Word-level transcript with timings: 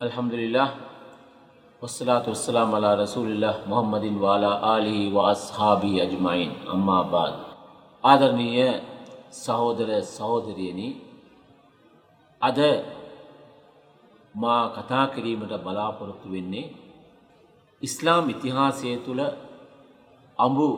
අල්හම්දුලිල්ලාහ් 0.00 0.70
වස්සලාතු 1.82 2.30
වස්සලාම් 2.30 2.74
අලා 2.74 2.94
රසූලිල්ලාහ් 2.96 3.56
මුහම්මදින් 3.66 4.20
වාලා 4.20 4.56
ආලිහි 4.64 5.10
වඅස්හාබි 5.12 5.90
අජ්මයින් 6.00 6.50
අම්මා 6.66 7.02
බාද් 7.04 7.34
ආදරණීය 8.04 8.68
සහෝදර 9.34 9.90
සහෝදරියනි 10.06 10.88
අද 12.40 12.58
මා 14.34 14.62
කතා 14.70 15.04
කිරීමට 15.08 15.54
බලාපොරොත්තු 15.58 16.28
වෙන්නේ 16.32 16.66
ඉස්ලාම් 17.82 18.24
ඉතිහාසය 18.28 18.96
තුළ 18.98 19.22
අඹු 20.38 20.68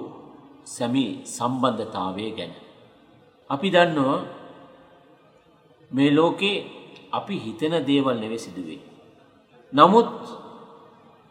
සැමි 0.66 1.06
සම්බන්ධතාවය 1.28 2.26
ගැන. 2.38 2.52
අපි 3.50 3.68
දන්නවා 3.70 4.20
මේ 5.90 6.10
ලෝකේ 6.10 6.56
අපි 7.12 7.34
හිතන 7.38 7.74
දේවල් 7.86 8.16
නෙවෙයි 8.18 8.46
සිදුවේ. 8.46 8.89
නමුත් 9.72 10.10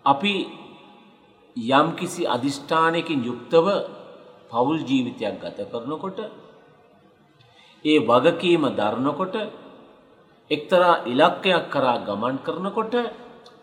අපි 0.05 0.33
යම්කිසි 1.55 2.21
අධිෂ්ඨානයකින් 2.25 3.19
යුක්තව 3.21 3.65
පවුල් 4.49 4.79
ජීවිතයක් 4.81 5.35
ගත 5.41 5.57
කරනකොට 5.71 6.19
ඒ 7.85 7.99
වගකීම 8.01 8.63
දරනකොට 8.71 9.35
එක්තරා 10.51 10.93
ඉලක්කයක් 11.05 11.65
කරා 11.69 11.97
ගමන් 11.99 12.35
කරනකොට 12.39 12.93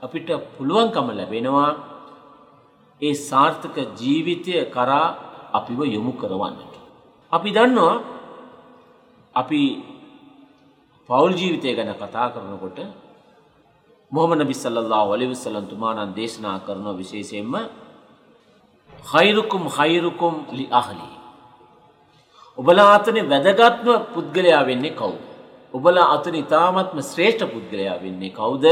අපිට 0.02 0.28
පුළුවන්කම 0.54 1.08
ලැබෙනවා 1.10 1.70
ඒ 3.00 3.14
සාර්ථක 3.20 3.76
ජීවිතය 3.94 4.52
කරා 4.66 5.06
අපිව 5.52 5.80
යොමු 5.86 6.12
කරවන්නට. 6.12 6.74
අපි 7.32 7.50
දන්නවා 7.50 7.96
අපි 9.34 9.60
පවුල් 11.08 11.32
ජීවිතය 11.32 11.68
ගැන 11.74 11.92
කතා 11.94 12.28
කරනකොට 12.28 12.78
මොහමද 14.16 14.38
නබි 14.40 14.54
සල්ලල්ලාහු 14.54 15.08
අලයිහි 15.14 15.32
වසල්ලම් 15.34 15.66
තුමාණන් 15.72 16.16
දේශනා 16.18 16.56
කරන 16.66 16.86
විශේෂයෙන්ම 17.00 17.54
khairukum 19.04 19.62
khairukum 19.68 20.32
li 20.58 20.66
ahli 20.72 21.10
ඔබලා 22.58 22.88
අතරින් 22.96 23.26
වැදගත්ම 23.32 23.88
පුද්ගලයා 24.14 24.62
වෙන්නේ 24.66 24.92
කවුද? 24.92 25.20
ඔබලා 25.74 26.06
අතරින් 26.14 26.36
ඉතාමත්ම 26.36 26.98
ශ්‍රේෂ්ඨ 27.02 27.44
පුද්ගලයා 27.54 27.96
වෙන්නේ 28.02 28.32
කවුද? 28.32 28.64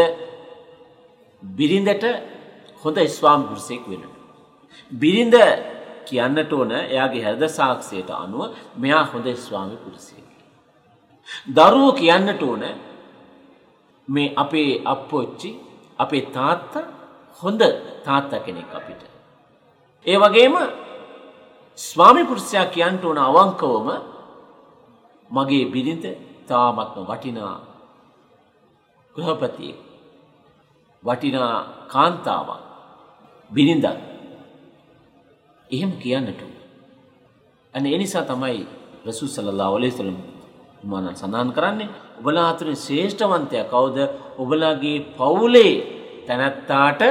බිරිඳට 1.42 2.04
හොඳ 2.82 2.98
ස්වාම 3.08 3.40
පුරුෂයෙක් 3.48 3.84
වෙන්න. 3.90 4.04
බිරිඳ 4.92 5.36
කියන්නට 6.08 6.52
ඕන 6.52 6.70
එයාගේ 6.86 7.24
හෘද 7.26 7.42
සාක්ෂියට 7.50 8.10
අනුව 8.14 8.42
මෙයා 8.76 9.04
හොඳ 9.04 9.26
ස්වාමි 9.38 9.76
පුරුෂයෙක්. 9.84 10.28
දරුවෝ 11.48 11.92
කියන්නට 11.94 12.42
ඕන 12.42 12.62
මේ 14.08 14.34
අපේ 14.36 14.70
අප්පොච්චි 14.84 15.50
අපේ 15.98 16.22
තාත්තා 16.28 16.86
හොඳ 17.42 17.62
තාත්තා 18.04 18.40
කෙනෙක් 18.40 18.74
අපිට. 18.74 19.02
ඒ 20.06 20.16
වගේම 20.16 20.54
ස්වාමි 21.78 22.22
පුරුෂයා 22.24 22.66
කියන්නට 22.66 23.04
ඕන 23.04 23.18
අවංකවම 23.20 23.88
මගේ 25.30 25.64
බිරිඳ 25.66 26.04
තාමත්ම 26.48 27.04
වටිනා 27.04 27.56
ගෘහපතියෙක් 29.14 29.78
වටිනා 31.02 31.54
කාන්තාවක් 31.88 32.62
බිරිඳක් 33.50 33.86
එහෙම 35.70 35.92
කියන්නට 35.96 36.40
අන්න 37.74 37.86
ඒ 37.86 37.98
නිසා 37.98 38.24
තමයි 38.24 38.60
රසූල් 39.06 39.28
සල්ලල්ලාහු 39.28 39.76
අලයිහි 39.76 39.94
වසල්ලම් 39.94 40.33
උමානන් 40.84 41.14
සඳහන් 41.14 41.50
කරන්නේ 41.56 41.88
ඔබලා 42.18 42.46
අතරින් 42.52 42.76
ශ්‍රේෂ්ඨවන්තයා 42.76 43.66
කවුද? 43.66 43.98
ඔබලාගේ 44.38 44.98
පවුලේ 45.18 45.74
තැනැත්තාට 46.26 47.02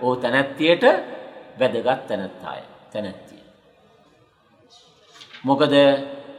ඕ 0.00 0.14
තැනැත්තියට 0.16 0.84
වැදගත් 1.58 2.00
තැනැත්තාය. 2.08 2.60
තැනැත්තිය. 2.92 3.42
මොකද 5.44 5.74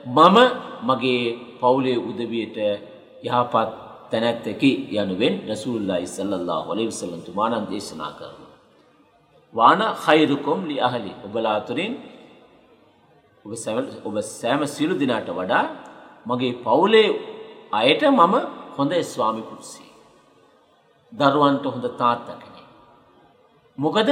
මම 0.08 0.38
මගේ 0.84 1.24
පවුලේ 1.60 1.98
උදවියට 2.00 2.58
යහපත් 3.24 3.70
තැනැත්තකි 4.12 4.72
යනුවෙන් 4.94 5.34
රසූල්ලාහි 5.50 6.08
සල්ලල්ලාහු 6.08 6.68
අලයිහි 6.72 6.90
වසල්ලම් 6.90 7.22
තුමාණන් 7.22 7.70
දේශනා 7.72 8.12
කරනවා. 8.12 8.54
වාන 9.54 9.82
khairukum 9.96 10.58
li 10.68 10.78
ahli 10.80 11.12
ඔබලා 11.26 11.56
අතරින් 11.56 11.94
ඔබ 13.46 13.52
ඔබ 14.08 14.16
සෑම 14.32 14.62
සියලු 14.68 14.94
දිනාට 14.96 15.30
වඩා 15.32 15.66
මගේ 16.26 16.54
පවුලේ 16.64 17.10
අයට 17.74 18.02
මම 18.10 18.34
හොඳ 18.78 18.92
ස්වාමි 19.04 19.42
පුරුෂයෙක්. 19.42 19.94
දරුවන්ට 21.12 21.66
හොඳ 21.66 21.86
තාත්තා 22.02 22.38
කෙනෙක්. 22.42 22.68
මොකද 23.78 24.10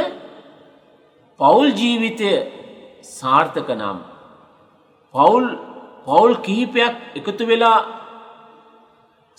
පවුල් 1.39 1.67
ජීවිතය 1.79 2.31
සාර්ථක 3.17 3.69
නම් 3.71 3.97
පවුල් 5.13 5.45
පවුල් 6.05 6.33
කිහිපයක් 6.45 6.95
එකතු 7.19 7.43
වෙලා 7.47 7.79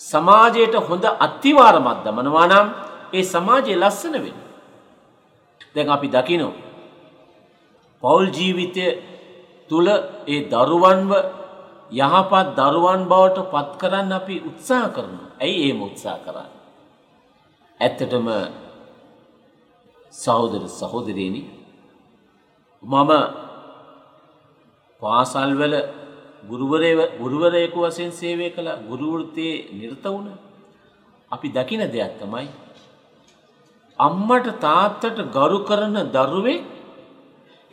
සමාජයට 0.01 0.75
හොඳ 0.87 1.05
අත්තිවාරමත් 1.25 1.99
දමනවා 2.05 2.47
නම් 2.51 2.67
ඒ 3.13 3.23
සමාජයේ 3.33 3.81
ලස්සන 3.83 4.15
වෙන. 4.23 4.37
දැන් 5.75 5.89
අපි 5.89 6.07
දකිනෝ. 6.07 6.53
පවුල් 8.03 8.25
ජීවිතය 8.37 8.85
තුළ 9.69 9.87
ඒ 10.27 10.41
දරුවන්ව 10.51 11.11
යහපත් 11.91 12.55
දරුවන් 12.57 13.01
බවට 13.05 13.49
පත් 13.51 13.71
කරන්න 13.77 14.11
අපි 14.11 14.35
උත්සාහ 14.41 14.89
කරනවා. 14.89 15.29
ඇයි 15.39 15.57
එහෙම 15.63 15.81
උත්සාහ 15.81 16.17
කරන්නේ? 16.19 16.49
ඇත්තටම 17.79 18.27
සහෝදර 20.13 20.63
සහෝදරියනි 20.69 21.41
මම 22.83 23.11
පාසල්වල 25.01 25.75
ගුරුවරයෙකු 27.19 27.79
වශයෙන් 27.81 28.11
සේවය 28.11 28.49
කළ 28.49 28.69
ගුරු 28.89 29.07
වෘත්තියේ 29.13 29.65
නිරත 29.71 30.05
වුණ 30.05 30.29
අපි 31.31 31.47
දකින 31.49 31.81
දෙයක් 31.87 32.13
තමයි 32.19 32.47
අම්මට 33.99 34.47
තාත්තට 34.59 35.19
ගරු 35.31 35.59
කරන 35.63 35.97
දරුවෙක් 36.09 36.63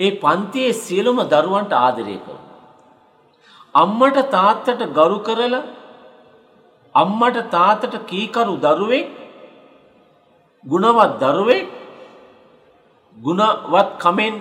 ඒ 0.00 0.10
පන්තියේ 0.16 0.72
සියලුම 0.76 1.18
දරුවන්ට 1.24 1.72
ආදරය 1.76 2.16
කරනවා. 2.18 2.31
අම්මට 3.74 4.18
තාත්තට 4.30 4.82
ගරු 4.92 5.18
කරලා 5.20 5.62
අම්මට 6.94 7.38
තාත්තට 7.50 7.94
කීකරු 8.06 8.56
දරුවෙක් 8.58 9.08
ගුණවත් 10.64 11.12
දරුවෙක් 11.20 11.68
ගුණවත් 13.18 13.88
කමෙන් 13.98 14.34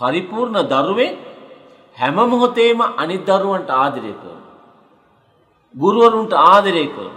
පරිපූර්ණ 0.00 0.68
දරුවෙක් 0.68 1.14
හැම 1.96 2.18
මොහොතේම 2.24 2.80
අනිත් 2.96 3.22
දරුවන්ට 3.26 3.70
ආදරය 3.76 4.12
කරන. 4.14 4.40
ගුරුවරුන්ට 5.74 6.32
ආදරය 6.32 6.86
කරන. 6.86 7.14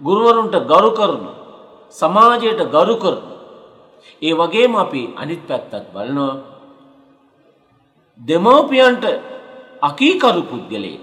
ගුරුවරුන්ට 0.00 0.56
ගරු 0.64 0.90
කරන. 0.92 1.24
සමාජයට 1.94 2.60
ගරු 2.70 2.96
කරන. 2.96 3.22
ඒ 4.22 4.32
වගේම 4.32 4.76
අපි 4.76 5.02
අනිත් 5.16 5.42
පැත්තත් 5.48 5.86
බලනවා. 5.92 6.34
දෙමෝපියන්ට 8.20 9.04
අකීකරු 9.88 10.42
පුද්ගලයෙක්. 10.44 11.02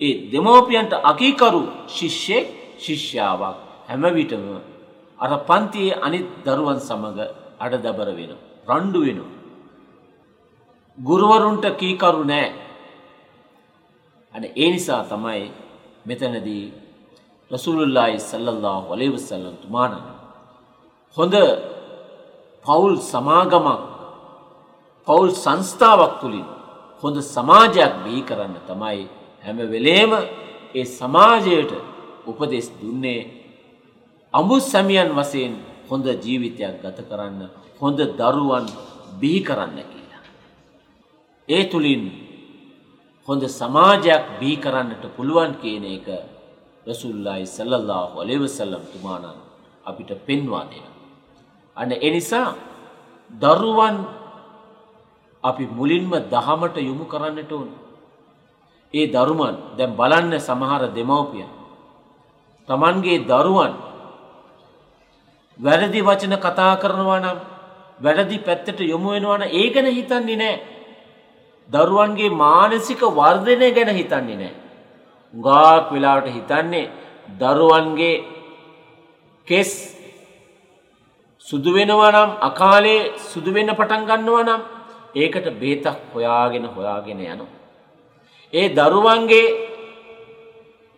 ඒ 0.00 0.14
දෙමෝපියන්ට 0.30 0.92
අකීකරු 1.02 1.62
ශිෂ්‍යෙක් 1.88 2.46
ශිෂ්‍යාවක් 2.78 3.56
හැම 3.88 4.02
විටම 4.14 4.44
අර 5.18 5.32
පන්තියේ 5.40 6.00
අනිත් 6.00 6.26
දරුවන් 6.44 6.78
සමග 6.80 7.18
අඩදබර 7.58 8.08
වෙන. 8.10 8.32
රණ්ඩු 8.68 9.00
වෙන. 9.00 9.20
ගුරුවරුන්ට 10.98 11.66
කීකරු 11.74 12.22
නෑ. 12.24 12.48
අන 14.34 14.44
ඒ 14.54 14.68
නිසා 14.70 15.02
තමයි 15.04 15.44
මෙතනදී 16.06 16.64
රසූලුල්ලාහි 17.50 18.18
සල්ලල්ලාහු 18.20 18.92
අලයිහි 18.92 19.12
වසල්ලම් 19.12 19.56
තුමාණන් 19.56 20.04
හොඳ 21.16 21.34
පවුල් 22.64 22.94
සමාගමක් 23.04 23.82
පවුල් 25.08 25.30
සංස්ථාවක් 25.34 26.14
තුලින් 26.20 26.46
හොඳ 27.02 27.16
සමාජයක් 27.26 27.92
බිහි 28.04 28.22
කරන්න 28.28 28.56
තමයි 28.68 29.02
හැම 29.44 29.58
වෙලේම 29.72 30.12
ඒ 30.74 30.84
සමාජයට 30.90 31.72
උපදෙස් 32.26 32.68
දුන්නේ 32.80 33.20
අඹු 34.34 34.56
සැමියන් 34.62 35.10
වශයෙන් 35.12 35.54
හොඳ 35.88 36.06
ජීවිතයක් 36.24 36.74
ගත 36.82 36.98
කරන්න 37.10 37.40
හොඳ 37.80 37.98
දරුවන් 38.18 38.66
බිහි 39.20 39.40
කරන්න 39.40 39.78
කියලා. 39.84 40.24
ඒ 41.48 41.64
තුලින් 41.64 42.02
හොඳ 43.28 43.42
සමාජයක් 43.50 44.24
බිහි 44.40 44.56
කරන්නට 44.56 45.04
පුළුවන් 45.16 45.52
කියන 45.62 45.84
එක 45.96 46.08
රසූල්ලාහි 46.86 47.46
සල්ලල්ලාහු 47.48 48.20
අලයිහි 48.22 48.42
වසල්ලම් 48.44 48.84
තුමාණන් 48.92 49.38
අපිට 49.84 50.10
පෙන්වා 50.26 50.64
දෙනවා. 50.70 50.94
අන්න 51.76 51.92
ඒ 51.96 52.10
නිසා 52.10 52.50
දරුවන් 53.30 53.96
අපි 55.44 55.64
මුලින්ම 55.68 56.12
දහමට 56.30 56.76
යොමු 56.78 57.04
කරන්නට 57.04 57.52
ඕන. 57.52 57.68
ඒ 58.94 59.06
දරුමන් 59.06 59.56
දැන් 59.78 59.96
බලන්න 59.96 60.32
සමහර 60.38 60.82
දෙමව්පියන් 60.96 61.50
තමන්ගේ 62.68 63.24
දරුවන් 63.24 63.74
වැරදි 65.58 66.00
වචන 66.00 66.34
කතා 66.38 66.72
කරනවා 66.76 67.20
නම් 67.20 67.38
වැරදි 68.00 68.38
පැත්තට 68.38 68.80
යොමු 68.82 69.08
වෙනවා 69.14 69.38
නම් 69.38 69.52
ඒ 69.52 69.66
ගැන 69.70 69.88
හිතන්නේ 69.88 70.36
නැහැ. 70.36 70.60
දරුවන්ගේ 71.70 72.36
මානසික 72.36 73.00
වර්ධනය 73.18 73.68
ගැන 73.76 73.90
හිතන්නේ 73.90 74.36
නැහැ. 74.36 74.54
ගාක් 75.34 75.92
වෙලාවට 75.92 76.28
හිතන්නේ 76.28 76.90
දරුවන්ගේ 77.40 78.14
කෙස් 79.46 79.70
සුදු 81.46 81.70
වෙනවා 81.74 82.12
නම් 82.12 82.30
අකාලේ 82.40 83.00
සුදු 83.30 83.50
වෙන්න 83.52 83.74
පටන් 83.74 84.06
ගන්නවා 84.08 84.44
නම් 84.44 84.62
ඒකට 85.14 85.46
බේතක් 85.60 85.96
හොයාගෙන 86.14 86.64
හොයාගෙන 86.66 87.20
යනවා. 87.20 87.54
ඒ 88.52 88.68
දරුවන්ගේ 88.68 89.46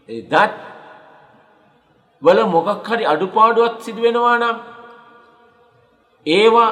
දත් 0.09 0.55
වල 2.23 2.41
මොකක් 2.47 2.87
හරි 2.87 3.05
අඩුපාඩුවක් 3.05 3.75
සිදු 3.81 4.01
වෙනවා 4.03 4.37
නම් 4.39 4.57
ඒවා 6.27 6.71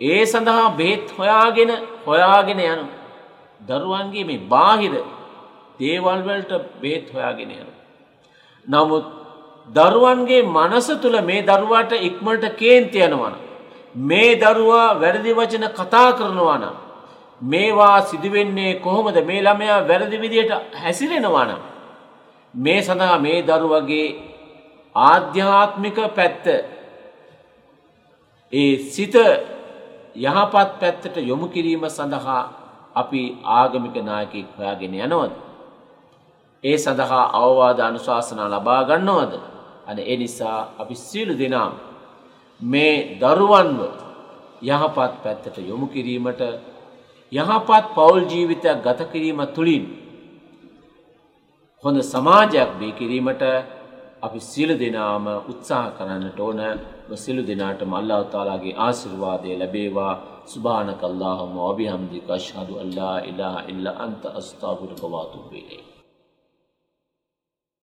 ඒ 0.00 0.22
සඳහා 0.24 0.76
බේත් 0.76 1.06
හොයාගෙන 1.18 1.70
හොයාගෙන 2.06 2.60
යනු. 2.60 2.86
දරුවන්ගේ 3.60 4.24
මේ 4.24 4.46
බාහිර 4.48 4.94
දේවල් 5.80 6.20
වලට 6.22 6.52
බේත් 6.80 7.06
හොයාගෙන 7.14 7.50
යනු. 7.52 7.72
නමුත් 8.66 9.06
දරුවන්ගේ 9.68 10.42
මනස 10.42 10.88
තුළ 11.02 11.16
මේ 11.22 11.42
දරුවාට 11.42 11.92
ඉක්මට 11.92 12.44
කේන්ති 12.56 12.98
යනවන. 12.98 13.34
මේ 13.94 14.36
දරුවා 14.36 15.00
වැරදි 15.00 15.32
වචන 15.32 15.64
කතා 15.70 16.12
කරනවා 16.12 16.58
නම්. 16.58 16.76
මේවා 17.42 18.00
සිදුවෙන්නේ 18.00 18.74
කොහොමද 18.74 19.16
මේ 19.24 19.42
ළමයා 19.42 19.88
වැරදි 19.88 20.20
විදියට 20.20 20.52
හැසිරෙනවා 20.74 21.44
නම්. 21.44 21.60
මේ 22.54 22.82
සඳහා 22.82 23.18
මේ 23.18 23.42
දරුවගේ 23.42 24.06
ආධ්‍යාත්මික 24.94 25.96
පැත්ත 26.14 26.46
ඒ 28.52 28.78
සිත 28.78 29.14
යහපත් 30.16 30.70
පැත්තට 30.80 31.16
යොමු 31.18 31.48
කිරීම 31.48 31.88
සඳහා 31.88 32.42
අපි 32.94 33.38
ආගමික 33.44 33.96
නායකෙක් 34.00 34.46
හොයාගෙන 34.58 34.94
යනවද. 34.96 35.32
ඒ 36.64 36.78
සඳහා 36.78 37.24
අවවාද 37.34 37.78
අනුශාසනා 37.80 38.48
ලබා 38.48 38.84
ගන්නවද. 38.84 39.34
අන 39.86 39.98
ඒ 40.00 40.16
නිසා 40.16 40.58
අපි 40.78 40.94
සියලු 40.96 41.34
දෙනාම් 41.38 41.93
මේ 42.60 43.18
දරුවන්ව 43.20 43.80
යහපත් 44.64 45.14
පැත්තට 45.22 45.56
යොමු 45.60 45.86
කිරීමට 45.88 46.40
යහපත් 47.32 47.86
පවුල් 47.94 48.20
ජීවිතයක් 48.24 48.78
ගත 48.82 49.00
කිරීම 49.12 49.40
තුළින් 49.54 49.84
හොඳ 51.84 51.98
සමාජයක් 52.04 52.70
බී 52.78 52.92
කිරීමට 52.92 53.42
අපි 54.22 54.40
සියලු 54.42 54.74
දෙනාම 54.74 55.26
උත්සාහ 55.44 55.86
කරන්නට 55.92 56.38
ඕන. 56.40 56.60
සියලු 57.16 57.42
දෙනාටම 57.42 57.92
අල්ලාහ් 57.92 58.20
තාලාගේ 58.26 58.78
ආශිර්වාදය 58.78 59.50
ලැබේවා. 59.54 60.14
සුබ්හානක 60.46 61.02
අල්ලාහුම්ම 61.02 61.56
වබිහම්දික. 61.66 62.30
අෂ්හදු 62.30 62.74
අල්ලා 62.78 63.16
ඉලාහා 63.22 63.66
ඉල්ලා 63.68 63.96
අන්ත. 63.98 64.22
අස්තාගිරුක 64.32 65.02
වා 65.04 65.22
අතුබු 65.22 65.50
ඉලෛක් 65.52 65.93